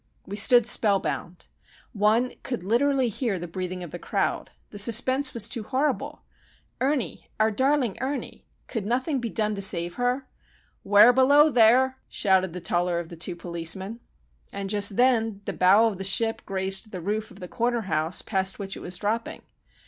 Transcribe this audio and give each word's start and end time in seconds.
We 0.25 0.35
stood 0.35 0.65
spellbound. 0.65 1.45
One 1.93 2.33
could 2.41 2.63
literally 2.63 3.07
hear 3.07 3.37
the 3.37 3.47
breathing 3.47 3.83
of 3.83 3.91
the 3.91 3.99
crowd. 3.99 4.49
The 4.71 4.79
suspense 4.79 5.35
was 5.35 5.47
too 5.47 5.61
horrible. 5.61 6.23
Ernie—our 6.79 7.51
darling 7.51 7.99
Ernie! 8.01 8.43
Could 8.65 8.87
nothing 8.87 9.19
be 9.19 9.29
done 9.29 9.53
to 9.53 9.61
save 9.61 9.97
her? 9.97 10.25
"'Ware 10.83 11.13
below 11.13 11.51
there!" 11.51 11.99
shouted 12.09 12.53
the 12.53 12.59
taller 12.61 12.97
of 12.97 13.09
the 13.09 13.15
two 13.15 13.35
policemen. 13.35 13.99
And 14.51 14.71
just 14.71 14.97
then 14.97 15.41
the 15.45 15.53
bow 15.53 15.85
of 15.85 15.99
the 15.99 16.03
ship 16.03 16.41
grazed 16.47 16.91
the 16.91 16.99
roof 16.99 17.29
of 17.29 17.39
the 17.39 17.47
corner 17.47 17.81
house 17.81 18.23
past 18.23 18.57
which 18.57 18.75
it 18.75 18.79
was 18.81 18.97
dropping. 18.97 19.43